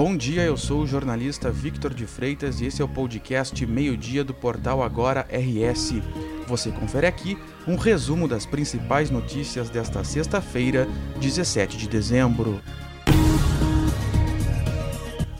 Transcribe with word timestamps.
Bom 0.00 0.16
dia, 0.16 0.42
eu 0.42 0.56
sou 0.56 0.82
o 0.82 0.86
jornalista 0.86 1.50
Victor 1.50 1.92
de 1.92 2.06
Freitas 2.06 2.60
e 2.60 2.66
esse 2.66 2.80
é 2.80 2.84
o 2.84 2.88
podcast 2.88 3.66
Meio-Dia 3.66 4.22
do 4.22 4.32
portal 4.32 4.80
Agora 4.80 5.26
RS. 5.28 5.94
Você 6.46 6.70
confere 6.70 7.08
aqui 7.08 7.36
um 7.66 7.74
resumo 7.74 8.28
das 8.28 8.46
principais 8.46 9.10
notícias 9.10 9.68
desta 9.68 10.04
sexta-feira, 10.04 10.86
17 11.20 11.76
de 11.76 11.88
dezembro. 11.88 12.60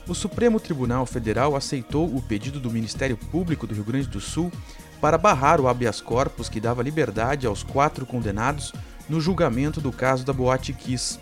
O 0.08 0.12
Supremo 0.12 0.58
Tribunal 0.58 1.06
Federal 1.06 1.54
aceitou 1.54 2.12
o 2.12 2.20
pedido 2.20 2.58
do 2.58 2.68
Ministério 2.68 3.16
Público 3.16 3.64
do 3.64 3.74
Rio 3.74 3.84
Grande 3.84 4.08
do 4.08 4.20
Sul 4.20 4.50
para 5.00 5.16
barrar 5.16 5.60
o 5.60 5.68
habeas 5.68 6.00
corpus 6.00 6.48
que 6.48 6.58
dava 6.58 6.82
liberdade 6.82 7.46
aos 7.46 7.62
quatro 7.62 8.04
condenados 8.04 8.72
no 9.08 9.20
julgamento 9.20 9.80
do 9.80 9.92
caso 9.92 10.26
da 10.26 10.32
Boate 10.32 10.72
Kiss. 10.72 11.20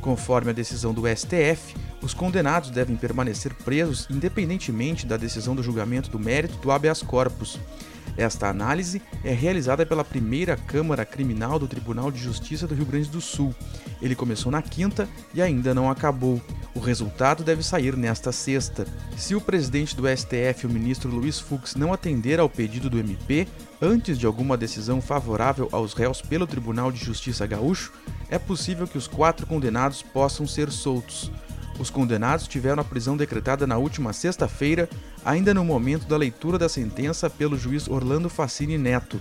Conforme 0.00 0.50
a 0.50 0.54
decisão 0.54 0.94
do 0.94 1.02
STF, 1.08 1.74
os 2.06 2.14
condenados 2.14 2.70
devem 2.70 2.94
permanecer 2.94 3.52
presos 3.52 4.06
independentemente 4.08 5.04
da 5.04 5.16
decisão 5.16 5.56
do 5.56 5.62
julgamento 5.62 6.08
do 6.08 6.20
mérito 6.20 6.56
do 6.58 6.70
habeas 6.70 7.02
corpus. 7.02 7.58
Esta 8.16 8.48
análise 8.48 9.02
é 9.24 9.32
realizada 9.32 9.84
pela 9.84 10.04
primeira 10.04 10.56
Câmara 10.56 11.04
Criminal 11.04 11.58
do 11.58 11.66
Tribunal 11.66 12.12
de 12.12 12.22
Justiça 12.22 12.64
do 12.64 12.76
Rio 12.76 12.86
Grande 12.86 13.10
do 13.10 13.20
Sul. 13.20 13.52
Ele 14.00 14.14
começou 14.14 14.52
na 14.52 14.62
quinta 14.62 15.08
e 15.34 15.42
ainda 15.42 15.74
não 15.74 15.90
acabou. 15.90 16.40
O 16.76 16.78
resultado 16.78 17.42
deve 17.42 17.64
sair 17.64 17.96
nesta 17.96 18.30
sexta. 18.30 18.86
Se 19.16 19.34
o 19.34 19.40
presidente 19.40 19.96
do 19.96 20.04
STF, 20.06 20.64
o 20.64 20.70
ministro 20.70 21.10
Luiz 21.10 21.40
Fux, 21.40 21.74
não 21.74 21.92
atender 21.92 22.38
ao 22.38 22.48
pedido 22.48 22.88
do 22.88 23.00
MP, 23.00 23.48
antes 23.82 24.16
de 24.16 24.26
alguma 24.26 24.56
decisão 24.56 25.00
favorável 25.00 25.68
aos 25.72 25.92
réus 25.92 26.22
pelo 26.22 26.46
Tribunal 26.46 26.92
de 26.92 27.04
Justiça 27.04 27.46
Gaúcho, 27.46 27.92
é 28.30 28.38
possível 28.38 28.86
que 28.86 28.96
os 28.96 29.08
quatro 29.08 29.44
condenados 29.44 30.02
possam 30.02 30.46
ser 30.46 30.70
soltos. 30.70 31.32
Os 31.78 31.90
condenados 31.90 32.48
tiveram 32.48 32.80
a 32.80 32.84
prisão 32.84 33.16
decretada 33.16 33.66
na 33.66 33.76
última 33.76 34.12
sexta-feira, 34.12 34.88
ainda 35.24 35.52
no 35.52 35.64
momento 35.64 36.06
da 36.06 36.16
leitura 36.16 36.58
da 36.58 36.68
sentença 36.68 37.28
pelo 37.28 37.58
juiz 37.58 37.86
Orlando 37.86 38.30
Facini 38.30 38.78
Neto. 38.78 39.20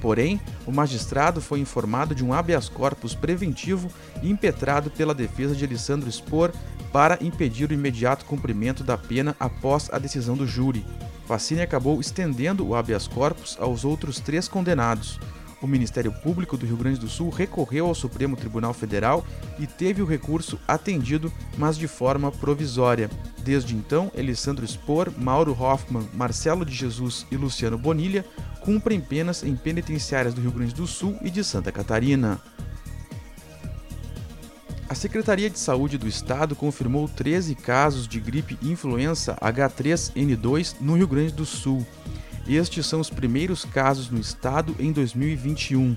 Porém, 0.00 0.40
o 0.66 0.72
magistrado 0.72 1.40
foi 1.40 1.58
informado 1.58 2.14
de 2.14 2.24
um 2.24 2.32
habeas 2.32 2.68
corpus 2.68 3.14
preventivo 3.14 3.90
impetrado 4.22 4.90
pela 4.90 5.14
defesa 5.14 5.54
de 5.54 5.64
Alessandro 5.64 6.10
Spor 6.12 6.52
para 6.92 7.18
impedir 7.20 7.70
o 7.70 7.74
imediato 7.74 8.24
cumprimento 8.24 8.84
da 8.84 8.96
pena 8.96 9.34
após 9.40 9.88
a 9.92 9.98
decisão 9.98 10.36
do 10.36 10.46
júri. 10.46 10.84
Facini 11.26 11.60
acabou 11.60 12.00
estendendo 12.00 12.64
o 12.64 12.74
habeas 12.74 13.08
corpus 13.08 13.56
aos 13.58 13.84
outros 13.84 14.20
três 14.20 14.46
condenados. 14.46 15.18
O 15.60 15.66
Ministério 15.66 16.12
Público 16.12 16.56
do 16.56 16.66
Rio 16.66 16.76
Grande 16.76 17.00
do 17.00 17.08
Sul 17.08 17.30
recorreu 17.30 17.86
ao 17.86 17.94
Supremo 17.94 18.36
Tribunal 18.36 18.74
Federal 18.74 19.24
e 19.58 19.66
teve 19.66 20.02
o 20.02 20.06
recurso 20.06 20.60
atendido, 20.68 21.32
mas 21.56 21.78
de 21.78 21.88
forma 21.88 22.30
provisória. 22.30 23.10
Desde 23.38 23.74
então, 23.74 24.12
Alessandro 24.16 24.66
Spor, 24.66 25.10
Mauro 25.16 25.56
Hoffman, 25.58 26.06
Marcelo 26.12 26.64
de 26.64 26.74
Jesus 26.74 27.26
e 27.30 27.36
Luciano 27.36 27.78
Bonilha 27.78 28.24
cumprem 28.60 29.00
penas 29.00 29.42
em 29.42 29.56
penitenciárias 29.56 30.34
do 30.34 30.40
Rio 30.40 30.50
Grande 30.50 30.74
do 30.74 30.86
Sul 30.86 31.16
e 31.22 31.30
de 31.30 31.42
Santa 31.42 31.72
Catarina. 31.72 32.40
A 34.88 34.94
Secretaria 34.94 35.50
de 35.50 35.58
Saúde 35.58 35.98
do 35.98 36.06
Estado 36.06 36.54
confirmou 36.54 37.08
13 37.08 37.54
casos 37.56 38.06
de 38.06 38.20
gripe 38.20 38.56
influenza 38.62 39.36
H3N2 39.42 40.76
no 40.80 40.96
Rio 40.96 41.08
Grande 41.08 41.32
do 41.32 41.44
Sul. 41.44 41.84
Estes 42.48 42.86
são 42.86 43.00
os 43.00 43.10
primeiros 43.10 43.64
casos 43.64 44.08
no 44.08 44.20
estado 44.20 44.74
em 44.78 44.92
2021. 44.92 45.96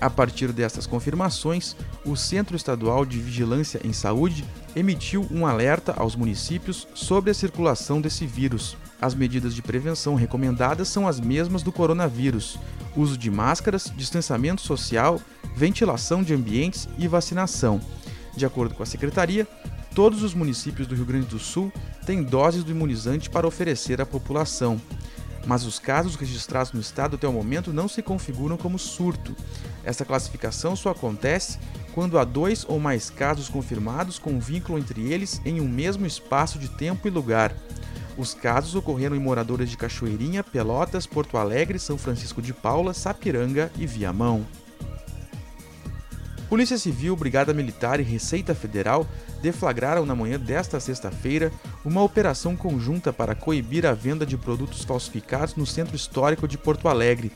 A 0.00 0.08
partir 0.08 0.52
destas 0.52 0.86
confirmações, 0.86 1.74
o 2.04 2.14
Centro 2.14 2.54
Estadual 2.54 3.04
de 3.04 3.18
Vigilância 3.18 3.80
em 3.82 3.92
Saúde 3.92 4.44
emitiu 4.76 5.26
um 5.30 5.46
alerta 5.46 5.92
aos 5.96 6.14
municípios 6.14 6.86
sobre 6.94 7.30
a 7.30 7.34
circulação 7.34 8.00
desse 8.00 8.26
vírus. 8.26 8.76
As 9.00 9.14
medidas 9.14 9.54
de 9.54 9.62
prevenção 9.62 10.14
recomendadas 10.14 10.88
são 10.88 11.08
as 11.08 11.18
mesmas 11.18 11.62
do 11.62 11.72
coronavírus: 11.72 12.58
uso 12.94 13.16
de 13.16 13.30
máscaras, 13.30 13.92
distanciamento 13.96 14.60
social, 14.60 15.20
ventilação 15.56 16.22
de 16.22 16.34
ambientes 16.34 16.88
e 16.98 17.08
vacinação. 17.08 17.80
De 18.36 18.46
acordo 18.46 18.74
com 18.74 18.82
a 18.82 18.86
secretaria, 18.86 19.48
todos 19.94 20.22
os 20.22 20.34
municípios 20.34 20.86
do 20.86 20.94
Rio 20.94 21.06
Grande 21.06 21.26
do 21.26 21.38
Sul 21.38 21.72
têm 22.06 22.22
doses 22.22 22.62
do 22.62 22.70
imunizante 22.70 23.28
para 23.28 23.48
oferecer 23.48 24.00
à 24.00 24.06
população 24.06 24.80
mas 25.48 25.64
os 25.64 25.78
casos 25.78 26.14
registrados 26.14 26.74
no 26.74 26.80
estado 26.80 27.16
até 27.16 27.26
o 27.26 27.32
momento 27.32 27.72
não 27.72 27.88
se 27.88 28.02
configuram 28.02 28.58
como 28.58 28.78
surto. 28.78 29.34
Essa 29.82 30.04
classificação 30.04 30.76
só 30.76 30.90
acontece 30.90 31.58
quando 31.94 32.18
há 32.18 32.24
dois 32.24 32.66
ou 32.68 32.78
mais 32.78 33.08
casos 33.08 33.48
confirmados 33.48 34.18
com 34.18 34.38
vínculo 34.38 34.78
entre 34.78 35.10
eles 35.10 35.40
em 35.46 35.58
um 35.58 35.66
mesmo 35.66 36.04
espaço 36.04 36.58
de 36.58 36.68
tempo 36.68 37.08
e 37.08 37.10
lugar. 37.10 37.54
Os 38.18 38.34
casos 38.34 38.74
ocorreram 38.74 39.16
em 39.16 39.20
moradores 39.20 39.70
de 39.70 39.78
Cachoeirinha, 39.78 40.44
Pelotas, 40.44 41.06
Porto 41.06 41.38
Alegre, 41.38 41.78
São 41.78 41.96
Francisco 41.96 42.42
de 42.42 42.52
Paula, 42.52 42.92
Sapiranga 42.92 43.72
e 43.78 43.86
Viamão. 43.86 44.44
Polícia 46.48 46.78
Civil, 46.78 47.14
Brigada 47.14 47.52
Militar 47.52 48.00
e 48.00 48.02
Receita 48.02 48.54
Federal 48.54 49.06
deflagraram 49.42 50.06
na 50.06 50.14
manhã 50.14 50.40
desta 50.40 50.80
sexta-feira 50.80 51.52
uma 51.84 52.02
operação 52.02 52.56
conjunta 52.56 53.12
para 53.12 53.34
coibir 53.34 53.84
a 53.84 53.92
venda 53.92 54.24
de 54.24 54.38
produtos 54.38 54.82
falsificados 54.82 55.56
no 55.56 55.66
centro 55.66 55.94
histórico 55.94 56.48
de 56.48 56.56
Porto 56.56 56.88
Alegre. 56.88 57.30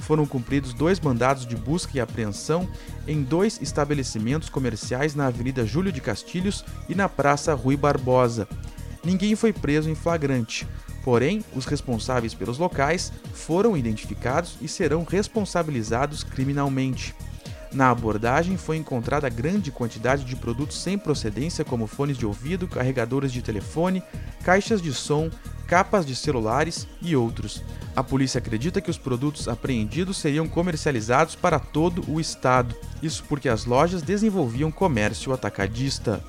Foram 0.00 0.26
cumpridos 0.26 0.74
dois 0.74 0.98
mandados 0.98 1.46
de 1.46 1.54
busca 1.54 1.96
e 1.96 2.00
apreensão 2.00 2.68
em 3.06 3.22
dois 3.22 3.60
estabelecimentos 3.62 4.48
comerciais 4.48 5.14
na 5.14 5.28
Avenida 5.28 5.64
Júlio 5.64 5.92
de 5.92 6.00
Castilhos 6.00 6.64
e 6.88 6.94
na 6.94 7.08
Praça 7.08 7.54
Rui 7.54 7.76
Barbosa. 7.76 8.48
Ninguém 9.04 9.36
foi 9.36 9.52
preso 9.52 9.88
em 9.88 9.94
flagrante. 9.94 10.66
Porém, 11.04 11.44
os 11.54 11.66
responsáveis 11.66 12.34
pelos 12.34 12.58
locais 12.58 13.12
foram 13.32 13.76
identificados 13.76 14.56
e 14.60 14.66
serão 14.66 15.04
responsabilizados 15.04 16.24
criminalmente. 16.24 17.14
Na 17.72 17.90
abordagem 17.90 18.56
foi 18.56 18.76
encontrada 18.76 19.28
grande 19.28 19.70
quantidade 19.70 20.24
de 20.24 20.34
produtos 20.34 20.82
sem 20.82 20.98
procedência, 20.98 21.64
como 21.64 21.86
fones 21.86 22.18
de 22.18 22.26
ouvido, 22.26 22.66
carregadores 22.66 23.32
de 23.32 23.42
telefone, 23.42 24.02
caixas 24.42 24.82
de 24.82 24.92
som, 24.92 25.30
capas 25.68 26.04
de 26.04 26.16
celulares 26.16 26.88
e 27.00 27.14
outros. 27.14 27.62
A 27.94 28.02
polícia 28.02 28.38
acredita 28.38 28.80
que 28.80 28.90
os 28.90 28.98
produtos 28.98 29.46
apreendidos 29.46 30.16
seriam 30.16 30.48
comercializados 30.48 31.36
para 31.36 31.60
todo 31.60 32.02
o 32.10 32.20
estado, 32.20 32.74
isso 33.00 33.24
porque 33.28 33.48
as 33.48 33.64
lojas 33.64 34.02
desenvolviam 34.02 34.72
comércio 34.72 35.32
atacadista. 35.32 36.24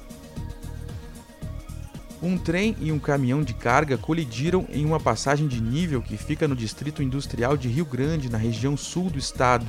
Um 2.22 2.38
trem 2.38 2.78
e 2.79 2.91
um 2.91 3.00
caminhão 3.00 3.41
de 3.41 3.56
carga 3.56 3.97
colidiram 3.97 4.68
em 4.69 4.85
uma 4.85 5.00
passagem 5.00 5.47
de 5.47 5.59
nível 5.59 6.03
que 6.03 6.18
fica 6.18 6.47
no 6.47 6.56
distrito 6.56 7.02
industrial 7.02 7.58
de 7.58 7.68
Rio 7.68 7.85
Grande, 7.85 8.29
na 8.29 8.38
região 8.38 8.78
sul 8.78 9.09
do 9.09 9.18
estado. 9.18 9.66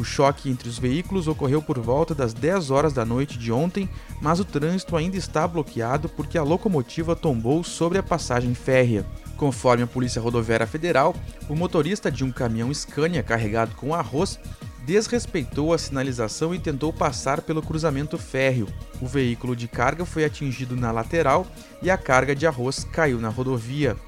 O 0.00 0.04
choque 0.04 0.48
entre 0.48 0.66
os 0.66 0.78
veículos 0.78 1.28
ocorreu 1.28 1.60
por 1.60 1.78
volta 1.78 2.14
das 2.14 2.32
10 2.32 2.70
horas 2.70 2.94
da 2.94 3.04
noite 3.04 3.36
de 3.36 3.52
ontem, 3.52 3.86
mas 4.18 4.40
o 4.40 4.46
trânsito 4.46 4.96
ainda 4.96 5.18
está 5.18 5.46
bloqueado 5.46 6.08
porque 6.08 6.38
a 6.38 6.42
locomotiva 6.42 7.14
tombou 7.14 7.62
sobre 7.62 7.98
a 7.98 8.02
passagem 8.02 8.54
férrea. 8.54 9.04
Conforme 9.36 9.82
a 9.82 9.86
Polícia 9.86 10.18
Rodoviária 10.18 10.66
Federal, 10.66 11.14
o 11.50 11.54
motorista 11.54 12.10
de 12.10 12.24
um 12.24 12.32
caminhão 12.32 12.72
Scania 12.72 13.22
carregado 13.22 13.76
com 13.76 13.94
arroz 13.94 14.40
desrespeitou 14.86 15.74
a 15.74 15.78
sinalização 15.78 16.54
e 16.54 16.58
tentou 16.58 16.94
passar 16.94 17.42
pelo 17.42 17.60
cruzamento 17.60 18.16
férreo. 18.16 18.68
O 19.02 19.06
veículo 19.06 19.54
de 19.54 19.68
carga 19.68 20.06
foi 20.06 20.24
atingido 20.24 20.74
na 20.74 20.90
lateral 20.90 21.46
e 21.82 21.90
a 21.90 21.98
carga 21.98 22.34
de 22.34 22.46
arroz 22.46 22.84
caiu 22.90 23.20
na 23.20 23.28
rodovia. 23.28 23.98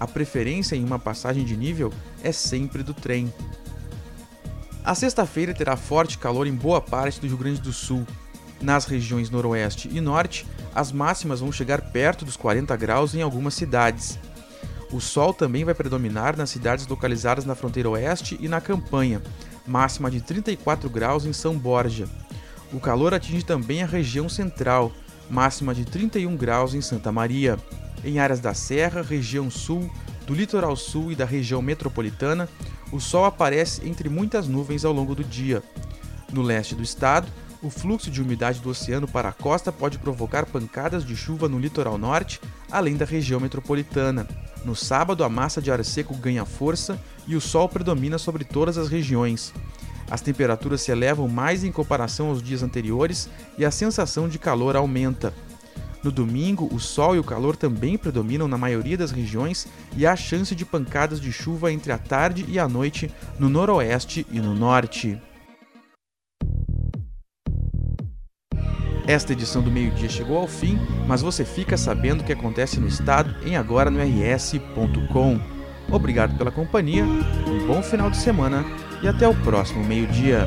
A 0.00 0.08
preferência 0.08 0.74
em 0.74 0.84
uma 0.84 0.98
passagem 0.98 1.44
de 1.44 1.56
nível 1.56 1.92
é 2.20 2.32
sempre 2.32 2.82
do 2.82 2.92
trem. 2.92 3.32
A 4.86 4.94
sexta-feira 4.94 5.52
terá 5.52 5.76
forte 5.76 6.16
calor 6.16 6.46
em 6.46 6.54
boa 6.54 6.80
parte 6.80 7.20
do 7.20 7.26
Rio 7.26 7.36
Grande 7.36 7.60
do 7.60 7.72
Sul. 7.72 8.06
Nas 8.62 8.84
regiões 8.84 9.28
Noroeste 9.28 9.90
e 9.92 10.00
Norte, 10.00 10.46
as 10.72 10.92
máximas 10.92 11.40
vão 11.40 11.50
chegar 11.50 11.90
perto 11.90 12.24
dos 12.24 12.36
40 12.36 12.76
graus 12.76 13.12
em 13.12 13.20
algumas 13.20 13.54
cidades. 13.54 14.16
O 14.92 15.00
sol 15.00 15.34
também 15.34 15.64
vai 15.64 15.74
predominar 15.74 16.36
nas 16.36 16.50
cidades 16.50 16.86
localizadas 16.86 17.44
na 17.44 17.56
fronteira 17.56 17.90
oeste 17.90 18.38
e 18.40 18.46
na 18.46 18.60
campanha, 18.60 19.20
máxima 19.66 20.08
de 20.08 20.20
34 20.20 20.88
graus 20.88 21.26
em 21.26 21.32
São 21.32 21.58
Borja. 21.58 22.08
O 22.72 22.78
calor 22.78 23.12
atinge 23.12 23.44
também 23.44 23.82
a 23.82 23.86
região 23.86 24.28
central, 24.28 24.92
máxima 25.28 25.74
de 25.74 25.84
31 25.84 26.36
graus 26.36 26.74
em 26.74 26.80
Santa 26.80 27.10
Maria. 27.10 27.58
Em 28.04 28.20
áreas 28.20 28.38
da 28.38 28.54
Serra, 28.54 29.02
região 29.02 29.50
sul, 29.50 29.90
do 30.28 30.32
litoral 30.32 30.76
sul 30.76 31.10
e 31.10 31.16
da 31.16 31.24
região 31.24 31.60
metropolitana, 31.60 32.48
o 32.92 33.00
sol 33.00 33.24
aparece 33.24 33.86
entre 33.88 34.08
muitas 34.08 34.46
nuvens 34.46 34.84
ao 34.84 34.92
longo 34.92 35.14
do 35.14 35.24
dia. 35.24 35.62
No 36.32 36.42
leste 36.42 36.74
do 36.74 36.82
estado, 36.82 37.28
o 37.62 37.70
fluxo 37.70 38.10
de 38.10 38.22
umidade 38.22 38.60
do 38.60 38.70
oceano 38.70 39.08
para 39.08 39.30
a 39.30 39.32
costa 39.32 39.72
pode 39.72 39.98
provocar 39.98 40.46
pancadas 40.46 41.04
de 41.04 41.16
chuva 41.16 41.48
no 41.48 41.58
litoral 41.58 41.98
norte, 41.98 42.40
além 42.70 42.96
da 42.96 43.04
região 43.04 43.40
metropolitana. 43.40 44.26
No 44.64 44.74
sábado, 44.74 45.24
a 45.24 45.28
massa 45.28 45.60
de 45.60 45.70
ar 45.70 45.84
seco 45.84 46.14
ganha 46.14 46.44
força 46.44 47.00
e 47.26 47.34
o 47.34 47.40
sol 47.40 47.68
predomina 47.68 48.18
sobre 48.18 48.44
todas 48.44 48.78
as 48.78 48.88
regiões. 48.88 49.52
As 50.10 50.20
temperaturas 50.20 50.82
se 50.82 50.92
elevam 50.92 51.26
mais 51.28 51.64
em 51.64 51.72
comparação 51.72 52.28
aos 52.28 52.42
dias 52.42 52.62
anteriores 52.62 53.28
e 53.58 53.64
a 53.64 53.70
sensação 53.70 54.28
de 54.28 54.38
calor 54.38 54.76
aumenta. 54.76 55.34
No 56.06 56.12
domingo, 56.12 56.72
o 56.72 56.78
sol 56.78 57.16
e 57.16 57.18
o 57.18 57.24
calor 57.24 57.56
também 57.56 57.98
predominam 57.98 58.46
na 58.46 58.56
maioria 58.56 58.96
das 58.96 59.10
regiões 59.10 59.66
e 59.96 60.06
há 60.06 60.14
chance 60.14 60.54
de 60.54 60.64
pancadas 60.64 61.20
de 61.20 61.32
chuva 61.32 61.72
entre 61.72 61.90
a 61.90 61.98
tarde 61.98 62.44
e 62.46 62.60
a 62.60 62.68
noite 62.68 63.10
no 63.40 63.48
noroeste 63.48 64.24
e 64.30 64.38
no 64.38 64.54
norte. 64.54 65.20
Esta 69.04 69.32
edição 69.32 69.60
do 69.60 69.68
meio-dia 69.68 70.08
chegou 70.08 70.38
ao 70.38 70.46
fim, 70.46 70.78
mas 71.08 71.22
você 71.22 71.44
fica 71.44 71.76
sabendo 71.76 72.20
o 72.20 72.24
que 72.24 72.32
acontece 72.32 72.78
no 72.78 72.86
estado 72.86 73.34
em 73.44 73.56
agora 73.56 73.90
no 73.90 73.98
rs.com. 73.98 75.40
Obrigado 75.90 76.38
pela 76.38 76.52
companhia, 76.52 77.02
um 77.04 77.66
bom 77.66 77.82
final 77.82 78.12
de 78.12 78.18
semana 78.18 78.64
e 79.02 79.08
até 79.08 79.26
o 79.26 79.34
próximo 79.42 79.82
meio-dia. 79.82 80.46